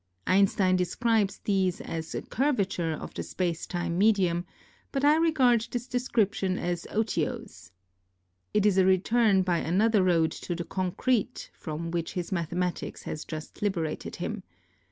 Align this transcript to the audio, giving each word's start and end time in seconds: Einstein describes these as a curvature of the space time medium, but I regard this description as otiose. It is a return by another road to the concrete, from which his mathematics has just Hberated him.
Einstein 0.25 0.75
describes 0.77 1.37
these 1.37 1.79
as 1.79 2.15
a 2.15 2.23
curvature 2.23 2.89
of 2.93 3.13
the 3.13 3.21
space 3.21 3.67
time 3.67 3.99
medium, 3.99 4.45
but 4.91 5.05
I 5.05 5.15
regard 5.17 5.67
this 5.69 5.85
description 5.85 6.57
as 6.57 6.87
otiose. 6.89 7.69
It 8.51 8.65
is 8.65 8.79
a 8.79 8.85
return 8.87 9.43
by 9.43 9.59
another 9.59 10.01
road 10.03 10.31
to 10.31 10.55
the 10.55 10.65
concrete, 10.65 11.51
from 11.53 11.91
which 11.91 12.13
his 12.13 12.31
mathematics 12.31 13.03
has 13.03 13.23
just 13.25 13.53
Hberated 13.59 14.15
him. 14.15 14.41